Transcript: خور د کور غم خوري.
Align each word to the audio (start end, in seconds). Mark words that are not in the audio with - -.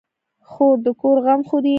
خور 0.49 0.75
د 0.85 0.87
کور 1.01 1.17
غم 1.25 1.41
خوري. 1.49 1.69